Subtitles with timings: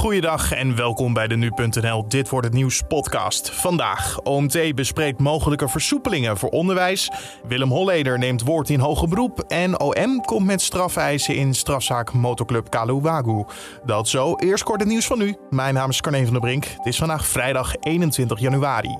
[0.00, 3.50] Goeiedag en welkom bij de Nu.nl Dit wordt het nieuws podcast.
[3.50, 7.10] Vandaag, OMT bespreekt mogelijke versoepelingen voor onderwijs.
[7.48, 9.44] Willem Holleder neemt woord in hoger beroep.
[9.48, 13.44] En OM komt met strafeisen in strafzaak motorclub Kaluwagu.
[13.84, 15.36] Dat zo, eerst kort het nieuws van nu.
[15.50, 16.64] Mijn naam is Carne van der Brink.
[16.64, 18.96] Het is vandaag vrijdag 21 januari.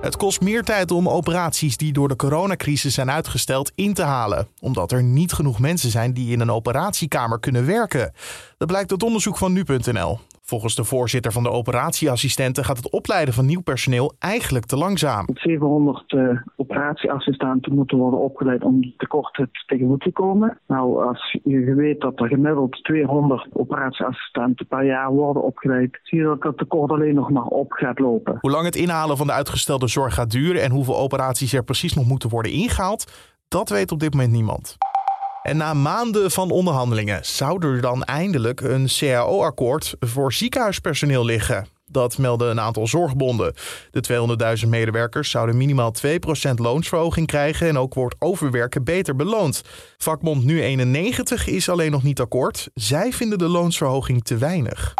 [0.00, 4.48] Het kost meer tijd om operaties die door de coronacrisis zijn uitgesteld in te halen,
[4.60, 8.12] omdat er niet genoeg mensen zijn die in een operatiekamer kunnen werken.
[8.58, 10.18] Dat blijkt uit onderzoek van nu.nl.
[10.48, 15.26] Volgens de voorzitter van de operatieassistenten gaat het opleiden van nieuw personeel eigenlijk te langzaam.
[15.34, 20.58] 700 uh, operatieassistenten moeten worden opgeleid om tekorten tegemoet te komen.
[20.66, 26.24] Nou, als je weet dat er gemiddeld 200 operatieassistenten per jaar worden opgeleid, zie je
[26.24, 28.38] dat het tekort alleen nog maar op gaat lopen.
[28.40, 31.94] Hoe lang het inhalen van de uitgestelde zorg gaat duren en hoeveel operaties er precies
[31.94, 33.12] nog moeten worden ingehaald,
[33.48, 34.76] dat weet op dit moment niemand.
[35.46, 41.66] En na maanden van onderhandelingen zou er dan eindelijk een CAO-akkoord voor ziekenhuispersoneel liggen.
[41.90, 43.54] Dat melden een aantal zorgbonden.
[43.90, 46.08] De 200.000 medewerkers zouden minimaal 2%
[46.54, 49.62] loonsverhoging krijgen en ook wordt overwerken beter beloond.
[49.96, 52.68] Vakbond Nu 91 is alleen nog niet akkoord.
[52.74, 54.94] Zij vinden de loonsverhoging te weinig.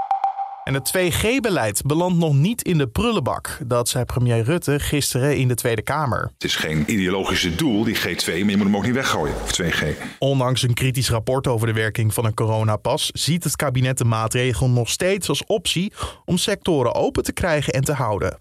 [0.67, 3.59] En het 2G-beleid belandt nog niet in de prullenbak.
[3.67, 6.31] Dat zei premier Rutte gisteren in de Tweede Kamer.
[6.35, 9.61] Het is geen ideologische doel, die G2, maar je moet hem ook niet weggooien, of
[9.63, 9.85] 2G.
[10.19, 13.11] Ondanks een kritisch rapport over de werking van een coronapas...
[13.13, 15.93] ziet het kabinet de maatregel nog steeds als optie...
[16.25, 18.37] om sectoren open te krijgen en te houden.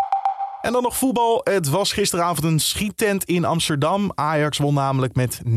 [0.62, 1.42] En dan nog voetbal.
[1.44, 4.12] Het was gisteravond een schiettent in Amsterdam.
[4.16, 5.50] Ajax won namelijk met 9-0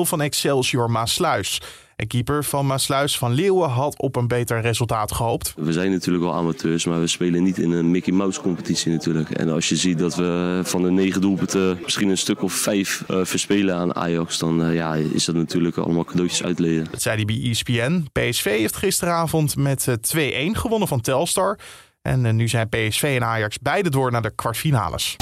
[0.00, 1.60] van Excelsior Maasluis.
[1.96, 5.54] En keeper van Maasluis van Leeuwen had op een beter resultaat gehoopt.
[5.56, 9.30] We zijn natuurlijk wel amateurs, maar we spelen niet in een Mickey Mouse competitie natuurlijk.
[9.30, 13.04] En als je ziet dat we van de negen doelpunten misschien een stuk of vijf
[13.10, 16.86] uh, verspelen aan Ajax, dan uh, ja, is dat natuurlijk allemaal cadeautjes uitleden.
[16.90, 18.06] Dat zei hij bij ESPN.
[18.12, 20.18] PSV heeft gisteravond met 2-1
[20.52, 21.58] gewonnen van Telstar.
[22.02, 25.16] En nu zijn PSV en Ajax beide door naar de kwartfinales.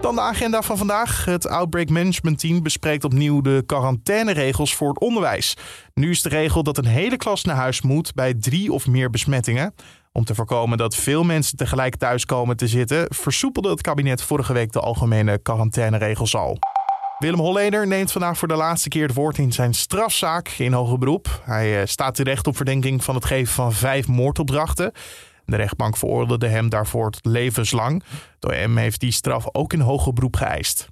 [0.00, 1.24] Dan de agenda van vandaag.
[1.24, 5.56] Het Outbreak Management Team bespreekt opnieuw de quarantaineregels voor het onderwijs.
[5.94, 9.10] Nu is de regel dat een hele klas naar huis moet bij drie of meer
[9.10, 9.74] besmettingen.
[10.12, 14.52] Om te voorkomen dat veel mensen tegelijk thuis komen te zitten, versoepelde het kabinet vorige
[14.52, 16.58] week de algemene quarantaineregels al.
[17.18, 20.98] Willem Holleder neemt vandaag voor de laatste keer het woord in zijn strafzaak in hoger
[20.98, 21.42] beroep.
[21.44, 24.92] Hij staat terecht op verdenking van het geven van vijf moordopdrachten.
[25.48, 28.02] De rechtbank veroordeelde hem daarvoor tot levenslang.
[28.38, 30.86] De OM heeft die straf ook in hoger beroep geëist.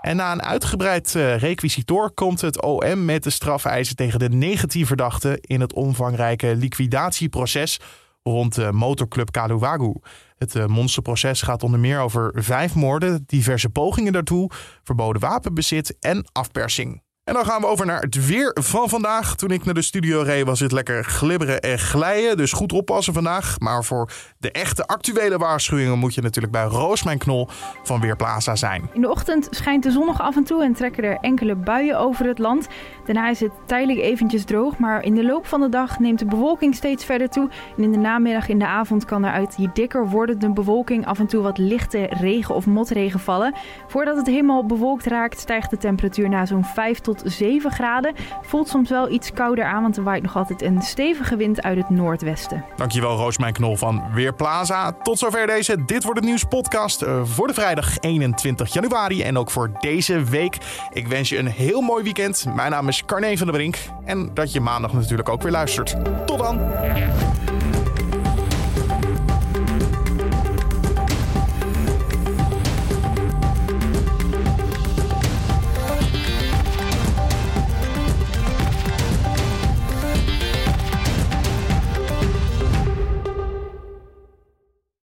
[0.00, 4.86] En na een uitgebreid uh, requisitor komt het OM met de strafeisen tegen de 19
[4.86, 7.80] verdachten in het omvangrijke liquidatieproces
[8.22, 9.94] rond de motorclub Kaluwagu.
[10.36, 14.50] Het uh, monsterproces gaat onder meer over vijf moorden, diverse pogingen daartoe,
[14.82, 17.04] verboden wapenbezit en afpersing.
[17.26, 19.34] En dan gaan we over naar het weer van vandaag.
[19.34, 22.36] Toen ik naar de studio reed was het lekker glibberen en glijden.
[22.36, 23.58] Dus goed oppassen vandaag.
[23.58, 27.48] Maar voor de echte actuele waarschuwingen moet je natuurlijk bij Roosmijn Knol
[27.82, 28.90] van Weerplaza zijn.
[28.92, 31.98] In de ochtend schijnt de zon nog af en toe en trekken er enkele buien
[31.98, 32.66] over het land.
[33.06, 34.78] Daarna is het tijdelijk eventjes droog.
[34.78, 37.48] Maar in de loop van de dag neemt de bewolking steeds verder toe.
[37.76, 41.18] En in de namiddag in de avond kan er uit die dikker wordende bewolking af
[41.18, 43.54] en toe wat lichte regen of motregen vallen.
[43.86, 48.14] Voordat het helemaal bewolkt raakt stijgt de temperatuur naar zo'n 5 tot 7 graden.
[48.42, 51.76] Voelt soms wel iets kouder aan, want er waait nog altijd een stevige wind uit
[51.76, 52.64] het noordwesten.
[52.76, 54.92] Dankjewel Roosmijn Knol van Weerplaza.
[54.92, 59.38] Tot zover deze Dit Wordt Het Nieuws podcast uh, voor de vrijdag 21 januari en
[59.38, 60.56] ook voor deze week.
[60.92, 62.46] Ik wens je een heel mooi weekend.
[62.54, 65.96] Mijn naam is Carne van der Brink en dat je maandag natuurlijk ook weer luistert.
[66.26, 66.60] Tot dan!